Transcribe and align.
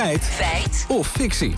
Feit. 0.00 0.24
Feit. 0.24 0.86
Of 0.88 1.06
fictie. 1.06 1.54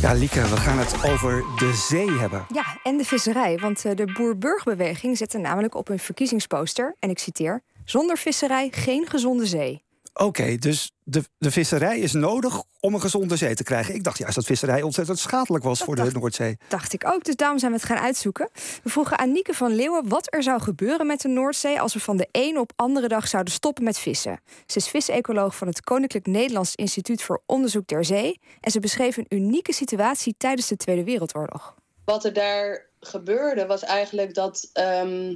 Ja, 0.00 0.12
Lieke, 0.12 0.40
we 0.40 0.56
gaan 0.56 0.78
het 0.78 1.10
over 1.10 1.44
de 1.58 1.72
zee 1.88 2.10
hebben. 2.10 2.44
Ja, 2.54 2.64
en 2.82 2.96
de 2.96 3.04
visserij. 3.04 3.58
Want 3.58 3.84
eh, 3.84 3.96
de 3.96 4.12
Boer-Burgerbeweging 4.12 5.16
zette 5.16 5.38
namelijk 5.38 5.74
op 5.74 5.88
hun 5.88 5.98
verkiezingsposter... 5.98 6.96
en 6.98 7.10
ik 7.10 7.18
citeer... 7.18 7.62
zonder 7.84 8.18
visserij 8.18 8.68
geen 8.70 9.06
gezonde 9.06 9.46
zee. 9.46 9.82
Oké, 10.14 10.56
dus 10.56 10.92
de, 11.02 11.22
de 11.38 11.50
visserij 11.50 11.98
is 11.98 12.12
nodig 12.12 12.62
om 12.80 12.94
een 12.94 13.00
gezonde 13.00 13.36
zee 13.36 13.54
te 13.54 13.62
krijgen. 13.62 13.94
Ik 13.94 14.04
dacht 14.04 14.18
juist 14.18 14.34
dat 14.34 14.44
visserij 14.44 14.82
ontzettend 14.82 15.18
schadelijk 15.18 15.64
was 15.64 15.82
voor 15.82 15.96
de 15.96 16.10
Noordzee. 16.12 16.58
Dacht 16.68 16.92
ik 16.92 17.06
ook, 17.06 17.24
dus 17.24 17.36
daarom 17.36 17.58
zijn 17.58 17.72
we 17.72 17.78
het 17.78 17.86
gaan 17.86 17.98
uitzoeken. 17.98 18.48
We 18.82 18.90
vroegen 18.90 19.18
aan 19.18 19.32
Nieke 19.32 19.54
van 19.54 19.74
Leeuwen 19.74 20.08
wat 20.08 20.34
er 20.34 20.42
zou 20.42 20.60
gebeuren 20.60 21.06
met 21.06 21.20
de 21.20 21.28
Noordzee... 21.28 21.80
als 21.80 21.94
we 21.94 22.00
van 22.00 22.16
de 22.16 22.28
een 22.32 22.58
op 22.58 22.72
andere 22.76 23.08
dag 23.08 23.28
zouden 23.28 23.52
stoppen 23.52 23.84
met 23.84 23.98
vissen. 23.98 24.40
Ze 24.66 24.78
is 24.78 24.88
visecoloog 24.88 25.56
van 25.56 25.66
het 25.66 25.80
Koninklijk 25.80 26.26
Nederlands 26.26 26.74
Instituut 26.74 27.22
voor 27.22 27.42
Onderzoek 27.46 27.86
der 27.86 28.04
Zee... 28.04 28.40
en 28.60 28.70
ze 28.70 28.80
beschreef 28.80 29.16
een 29.16 29.26
unieke 29.28 29.72
situatie 29.72 30.34
tijdens 30.38 30.68
de 30.68 30.76
Tweede 30.76 31.04
Wereldoorlog. 31.04 31.74
Wat 32.04 32.24
er 32.24 32.32
daar 32.32 32.86
gebeurde 33.00 33.66
was 33.66 33.82
eigenlijk 33.82 34.34
dat... 34.34 34.70
ehm, 34.72 35.34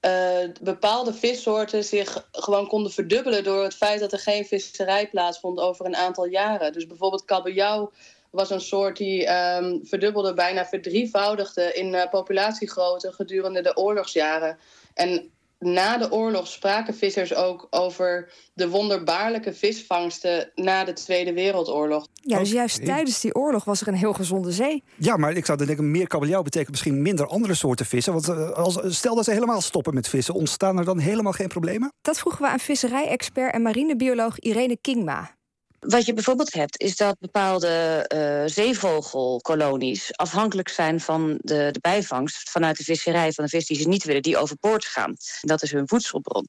eh, 0.00 0.48
bepaalde 0.60 1.14
vissoorten 1.14 1.84
zich 1.84 2.28
gewoon 2.32 2.66
konden 2.66 2.92
verdubbelen 2.92 3.44
door 3.44 3.62
het 3.62 3.74
feit 3.74 4.00
dat 4.00 4.12
er 4.12 4.18
geen 4.18 4.44
visserij 4.44 5.08
plaatsvond 5.08 5.58
over 5.60 5.86
een 5.86 5.96
aantal 5.96 6.26
jaren. 6.26 6.72
Dus 6.72 6.86
bijvoorbeeld 6.86 7.24
kabeljauw 7.24 7.92
was 8.30 8.50
een 8.50 8.60
soort 8.60 8.96
die 8.96 9.26
ehm, 9.26 9.78
verdubbelde, 9.82 10.34
bijna 10.34 10.66
verdrievoudigde 10.66 11.72
in 11.72 11.94
uh, 11.94 12.08
populatiegrootte 12.10 13.12
gedurende 13.12 13.62
de 13.62 13.76
oorlogsjaren. 13.76 14.58
En 14.94 15.30
na 15.58 15.98
de 15.98 16.12
oorlog 16.12 16.46
spraken 16.46 16.94
vissers 16.94 17.34
ook 17.34 17.66
over 17.70 18.32
de 18.54 18.68
wonderbaarlijke 18.68 19.54
visvangsten 19.54 20.50
na 20.54 20.84
de 20.84 20.92
Tweede 20.92 21.32
Wereldoorlog. 21.32 22.06
Ja, 22.12 22.38
dus 22.38 22.50
juist 22.50 22.84
tijdens 22.84 23.20
die 23.20 23.34
oorlog 23.34 23.64
was 23.64 23.80
er 23.80 23.88
een 23.88 23.94
heel 23.94 24.12
gezonde 24.12 24.52
zee. 24.52 24.82
Ja, 24.96 25.16
maar 25.16 25.32
ik 25.32 25.46
zou 25.46 25.66
denken, 25.66 25.90
meer 25.90 26.06
kabeljauw 26.06 26.42
betekent 26.42 26.70
misschien 26.70 27.02
minder 27.02 27.26
andere 27.26 27.54
soorten 27.54 27.86
vissen. 27.86 28.12
Want 28.12 28.28
uh, 28.28 28.50
als, 28.50 28.78
stel 28.86 29.14
dat 29.14 29.24
ze 29.24 29.30
helemaal 29.30 29.60
stoppen 29.60 29.94
met 29.94 30.08
vissen, 30.08 30.34
ontstaan 30.34 30.78
er 30.78 30.84
dan 30.84 30.98
helemaal 30.98 31.32
geen 31.32 31.48
problemen? 31.48 31.92
Dat 32.02 32.18
vroegen 32.18 32.42
we 32.42 32.48
aan 32.48 32.58
visserij-expert 32.58 33.52
en 33.52 33.62
marinebioloog 33.62 34.38
Irene 34.38 34.78
Kingma. 34.80 35.36
Wat 35.80 36.06
je 36.06 36.14
bijvoorbeeld 36.14 36.52
hebt, 36.52 36.80
is 36.80 36.96
dat 36.96 37.16
bepaalde 37.18 38.04
uh, 38.14 38.42
zeevogelkolonies 38.54 40.16
afhankelijk 40.16 40.68
zijn 40.68 41.00
van 41.00 41.38
de, 41.40 41.68
de, 41.70 41.80
bijvangst 41.80 42.50
vanuit 42.50 42.76
de 42.76 42.84
visserij 42.84 43.32
van 43.32 43.44
de 43.44 43.50
vis 43.50 43.66
die 43.66 43.76
ze 43.76 43.88
niet 43.88 44.04
willen, 44.04 44.22
die 44.22 44.36
overboord 44.36 44.84
gaan. 44.84 45.16
Dat 45.40 45.62
is 45.62 45.72
hun 45.72 45.88
voedselbron. 45.88 46.48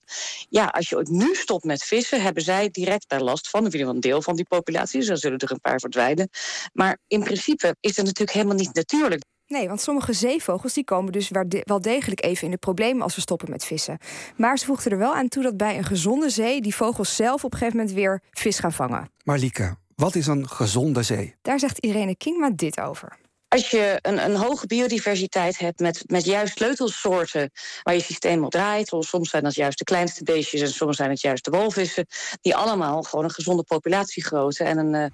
Ja, 0.49 0.65
als 0.65 0.89
je 0.89 1.07
nu 1.09 1.35
stopt 1.35 1.63
met 1.63 1.83
vissen, 1.83 2.21
hebben 2.21 2.43
zij 2.43 2.69
direct 2.69 3.09
daar 3.09 3.21
last 3.21 3.49
van. 3.49 3.71
In 3.71 3.87
een 3.87 3.99
deel 3.99 4.21
van 4.21 4.35
die 4.35 4.47
populatie, 4.47 4.99
dus 4.99 5.07
dan 5.07 5.17
zullen 5.17 5.37
er 5.37 5.51
een 5.51 5.61
paar 5.61 5.79
verdwijnen. 5.79 6.29
Maar 6.73 6.97
in 7.07 7.23
principe 7.23 7.75
is 7.79 7.95
het 7.95 8.05
natuurlijk 8.05 8.37
helemaal 8.37 8.55
niet 8.55 8.73
natuurlijk. 8.73 9.23
Nee, 9.49 9.67
want 9.67 9.81
sommige 9.81 10.13
zeevogels 10.13 10.73
die 10.73 10.83
komen 10.83 11.11
dus 11.11 11.29
wel 11.63 11.81
degelijk 11.81 12.23
even 12.23 12.45
in 12.45 12.51
de 12.51 12.57
problemen 12.57 13.03
als 13.03 13.15
we 13.15 13.21
stoppen 13.21 13.49
met 13.49 13.65
vissen. 13.65 13.97
Maar 14.35 14.57
ze 14.57 14.65
voegden 14.65 14.91
er 14.91 14.97
wel 14.97 15.15
aan 15.15 15.27
toe 15.27 15.43
dat 15.43 15.57
bij 15.57 15.77
een 15.77 15.83
gezonde 15.83 16.29
zee 16.29 16.61
die 16.61 16.75
vogels 16.75 17.15
zelf 17.15 17.43
op 17.43 17.51
een 17.53 17.57
gegeven 17.57 17.77
moment 17.77 17.95
weer 17.95 18.21
vis 18.31 18.59
gaan 18.59 18.73
vangen. 18.73 19.09
Maar 19.23 19.37
Lieke, 19.37 19.75
wat 19.95 20.15
is 20.15 20.27
een 20.27 20.47
gezonde 20.49 21.03
zee? 21.03 21.35
Daar 21.41 21.59
zegt 21.59 21.79
Irene 21.79 22.15
Kingma 22.15 22.49
dit 22.49 22.79
over. 22.79 23.17
Als 23.49 23.69
je 23.69 23.99
een, 24.01 24.23
een 24.25 24.35
hoge 24.35 24.67
biodiversiteit 24.67 25.57
hebt 25.57 25.79
met, 25.79 26.03
met 26.07 26.25
juist 26.25 26.57
sleutelsoorten 26.57 27.51
waar 27.83 27.93
je 27.93 28.01
systeem 28.01 28.43
op 28.43 28.51
draait, 28.51 28.87
soms 28.99 29.29
zijn 29.29 29.43
dat 29.43 29.55
juist 29.55 29.77
de 29.77 29.83
kleinste 29.83 30.23
beestjes 30.23 30.61
en 30.61 30.67
soms 30.67 30.95
zijn 30.95 31.09
het 31.09 31.21
juist 31.21 31.45
de 31.45 31.51
walvissen, 31.51 32.05
die 32.41 32.55
allemaal 32.55 33.03
gewoon 33.03 33.25
een 33.25 33.31
gezonde 33.31 33.63
populatiegrootte 33.63 34.63
en 34.63 34.77
een, 34.77 34.95
eh, 34.95 35.05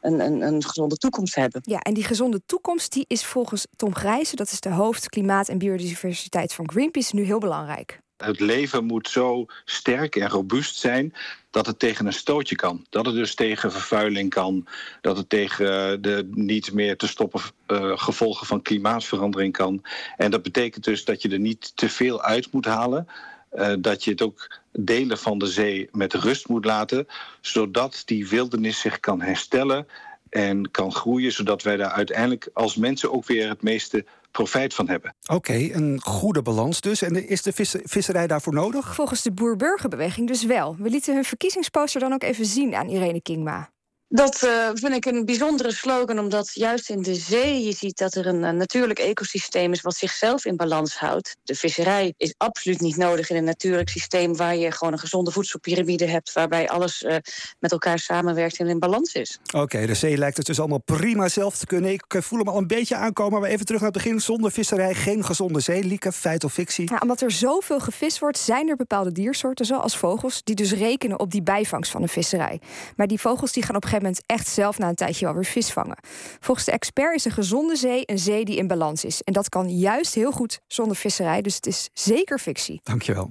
een, 0.00 0.20
een, 0.20 0.42
een 0.42 0.64
gezonde 0.64 0.96
toekomst 0.96 1.34
hebben. 1.34 1.60
Ja, 1.64 1.78
en 1.78 1.94
die 1.94 2.04
gezonde 2.04 2.40
toekomst 2.46 2.92
die 2.92 3.04
is 3.08 3.24
volgens 3.24 3.66
Tom 3.76 3.94
Grijze, 3.94 4.36
dat 4.36 4.50
is 4.50 4.60
de 4.60 4.70
hoofd 4.70 5.08
klimaat 5.08 5.48
en 5.48 5.58
biodiversiteit 5.58 6.54
van 6.54 6.70
Greenpeace, 6.70 7.14
nu 7.14 7.22
heel 7.24 7.38
belangrijk. 7.38 8.02
Het 8.24 8.40
leven 8.40 8.84
moet 8.84 9.08
zo 9.08 9.46
sterk 9.64 10.16
en 10.16 10.28
robuust 10.28 10.76
zijn 10.76 11.14
dat 11.50 11.66
het 11.66 11.78
tegen 11.78 12.06
een 12.06 12.12
stootje 12.12 12.54
kan. 12.54 12.86
Dat 12.90 13.06
het 13.06 13.14
dus 13.14 13.34
tegen 13.34 13.72
vervuiling 13.72 14.30
kan. 14.30 14.66
Dat 15.00 15.16
het 15.16 15.28
tegen 15.28 16.02
de 16.02 16.28
niet 16.30 16.72
meer 16.72 16.96
te 16.96 17.08
stoppen 17.08 17.40
uh, 17.66 17.98
gevolgen 17.98 18.46
van 18.46 18.62
klimaatverandering 18.62 19.52
kan. 19.52 19.82
En 20.16 20.30
dat 20.30 20.42
betekent 20.42 20.84
dus 20.84 21.04
dat 21.04 21.22
je 21.22 21.28
er 21.28 21.38
niet 21.38 21.72
te 21.76 21.88
veel 21.88 22.22
uit 22.22 22.52
moet 22.52 22.64
halen. 22.64 23.08
Uh, 23.54 23.74
dat 23.78 24.04
je 24.04 24.10
het 24.10 24.22
ook 24.22 24.60
delen 24.72 25.18
van 25.18 25.38
de 25.38 25.46
zee 25.46 25.88
met 25.92 26.14
rust 26.14 26.48
moet 26.48 26.64
laten. 26.64 27.06
Zodat 27.40 28.02
die 28.04 28.28
wildernis 28.28 28.80
zich 28.80 29.00
kan 29.00 29.20
herstellen 29.20 29.86
en 30.34 30.70
kan 30.70 30.92
groeien. 30.92 31.32
Zodat 31.32 31.62
wij 31.62 31.76
daar 31.76 31.90
uiteindelijk 31.90 32.48
als 32.52 32.76
mensen 32.76 33.12
ook 33.12 33.26
weer 33.26 33.48
het 33.48 33.62
meeste 33.62 34.04
profijt 34.30 34.74
van 34.74 34.88
hebben. 34.88 35.14
Oké, 35.22 35.34
okay, 35.34 35.72
een 35.72 36.00
goede 36.02 36.42
balans 36.42 36.80
dus. 36.80 37.02
En 37.02 37.28
is 37.28 37.42
de 37.42 37.52
vis 37.52 37.74
visserij 37.82 38.26
daarvoor 38.26 38.54
nodig? 38.54 38.94
Volgens 38.94 39.22
de 39.22 39.32
Boer-Burgerbeweging 39.32 40.28
dus 40.28 40.44
wel. 40.44 40.76
We 40.78 40.90
lieten 40.90 41.14
hun 41.14 41.24
verkiezingsposter 41.24 42.00
dan 42.00 42.12
ook 42.12 42.22
even 42.22 42.46
zien 42.46 42.74
aan 42.74 42.88
Irene 42.88 43.22
Kingma. 43.22 43.72
Dat 44.14 44.42
uh, 44.44 44.68
vind 44.74 44.94
ik 44.94 45.04
een 45.04 45.24
bijzondere 45.24 45.72
slogan, 45.72 46.18
omdat 46.18 46.50
juist 46.52 46.90
in 46.90 47.02
de 47.02 47.14
zee 47.14 47.64
je 47.64 47.72
ziet 47.72 47.98
dat 47.98 48.14
er 48.14 48.26
een, 48.26 48.42
een, 48.42 48.56
natuurlijk 48.56 48.98
ecosysteem 48.98 49.72
is 49.72 49.80
wat 49.80 49.96
zichzelf 49.96 50.44
in 50.44 50.56
balans 50.56 50.96
houdt. 50.96 51.36
De 51.42 51.54
visserij 51.54 52.14
is 52.16 52.34
absoluut 52.36 52.80
niet 52.80 52.96
nodig 52.96 53.30
in 53.30 53.36
een 53.36 53.44
natuurlijk 53.44 53.88
systeem 53.88 54.36
waar 54.36 54.56
je 54.56 54.70
gewoon 54.70 54.92
een 54.92 54.98
gezonde 54.98 55.30
voedselpyramide 55.30 56.06
hebt, 56.06 56.32
waarbij 56.32 56.68
alles 56.68 57.02
uh, 57.02 57.16
met 57.58 57.72
elkaar 57.72 57.98
samenwerkt 57.98 58.56
en 58.56 58.68
in 58.68 58.78
balans 58.78 59.12
is. 59.12 59.38
Oké, 59.46 59.58
okay, 59.58 59.86
de 59.86 59.94
zee 59.94 60.16
lijkt 60.16 60.36
het 60.36 60.46
dus 60.46 60.58
allemaal 60.58 60.82
prima 60.84 61.28
zelf 61.28 61.56
te 61.56 61.66
kunnen. 61.66 61.92
Ik 61.92 62.04
voel 62.08 62.38
hem 62.38 62.48
al 62.48 62.58
een 62.58 62.66
beetje 62.66 62.96
aankomen, 62.96 63.40
maar 63.40 63.50
even 63.50 63.66
terug 63.66 63.80
naar 63.80 63.90
het 63.90 64.02
begin. 64.02 64.20
Zonder 64.20 64.52
visserij 64.52 64.94
geen 64.94 65.24
gezonde 65.24 65.60
zee. 65.60 65.84
Lieke, 65.84 66.12
feit 66.12 66.44
of 66.44 66.52
fictie? 66.52 66.90
Ja, 66.90 66.98
omdat 67.02 67.20
er 67.20 67.30
zoveel 67.30 67.80
gevist 67.80 68.18
wordt, 68.18 68.38
zijn 68.38 68.68
er 68.68 68.76
bepaalde 68.76 69.12
diersoorten, 69.12 69.66
zoals 69.66 69.96
vogels, 69.96 70.42
die 70.44 70.54
dus 70.54 70.72
rekenen 70.72 71.18
op 71.18 71.30
die 71.30 71.42
bijvangst 71.42 71.90
van 71.90 72.02
een 72.02 72.08
visserij. 72.08 72.60
Maar 72.96 73.06
die 73.06 73.20
vogels 73.20 73.52
die 73.52 73.62
gaan 73.62 73.76
op 73.76 73.82
een 73.82 73.88
gegeven 73.88 74.02
echt 74.26 74.48
zelf 74.48 74.78
na 74.78 74.88
een 74.88 74.94
tijdje 74.94 75.24
wel 75.24 75.34
weer 75.34 75.44
vis 75.44 75.70
vangen. 75.70 75.98
Volgens 76.40 76.66
de 76.66 76.72
expert 76.72 77.14
is 77.14 77.24
een 77.24 77.32
gezonde 77.32 77.76
zee 77.76 78.02
een 78.06 78.18
zee 78.18 78.44
die 78.44 78.56
in 78.56 78.66
balans 78.66 79.04
is. 79.04 79.22
En 79.22 79.32
dat 79.32 79.48
kan 79.48 79.70
juist 79.70 80.14
heel 80.14 80.32
goed 80.32 80.60
zonder 80.66 80.96
visserij, 80.96 81.42
dus 81.42 81.54
het 81.54 81.66
is 81.66 81.90
zeker 81.92 82.38
fictie. 82.38 82.80
Dankjewel. 82.82 83.30